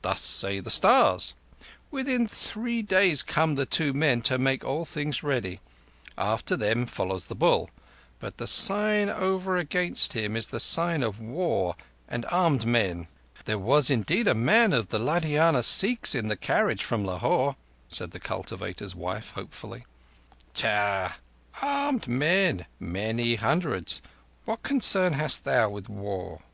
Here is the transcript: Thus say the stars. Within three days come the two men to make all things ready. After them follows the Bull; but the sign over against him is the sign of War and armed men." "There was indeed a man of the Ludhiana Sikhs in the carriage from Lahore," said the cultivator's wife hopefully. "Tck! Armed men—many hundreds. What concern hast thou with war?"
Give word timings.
Thus 0.00 0.22
say 0.22 0.58
the 0.60 0.70
stars. 0.70 1.34
Within 1.90 2.26
three 2.26 2.80
days 2.80 3.22
come 3.22 3.56
the 3.56 3.66
two 3.66 3.92
men 3.92 4.22
to 4.22 4.38
make 4.38 4.64
all 4.64 4.86
things 4.86 5.22
ready. 5.22 5.60
After 6.16 6.56
them 6.56 6.86
follows 6.86 7.26
the 7.26 7.34
Bull; 7.34 7.68
but 8.20 8.38
the 8.38 8.46
sign 8.46 9.10
over 9.10 9.58
against 9.58 10.14
him 10.14 10.34
is 10.34 10.46
the 10.48 10.60
sign 10.60 11.02
of 11.02 11.20
War 11.20 11.76
and 12.08 12.24
armed 12.30 12.64
men." 12.64 13.06
"There 13.44 13.58
was 13.58 13.90
indeed 13.90 14.28
a 14.28 14.34
man 14.34 14.72
of 14.72 14.88
the 14.88 14.98
Ludhiana 14.98 15.62
Sikhs 15.62 16.14
in 16.14 16.28
the 16.28 16.36
carriage 16.36 16.82
from 16.82 17.04
Lahore," 17.04 17.56
said 17.90 18.12
the 18.12 18.20
cultivator's 18.20 18.94
wife 18.94 19.32
hopefully. 19.32 19.84
"Tck! 20.54 21.18
Armed 21.60 22.08
men—many 22.08 23.34
hundreds. 23.34 24.00
What 24.46 24.62
concern 24.62 25.12
hast 25.12 25.44
thou 25.44 25.68
with 25.68 25.90
war?" 25.90 26.40